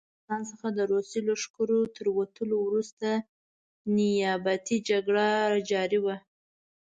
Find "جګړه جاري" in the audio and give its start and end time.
4.89-5.99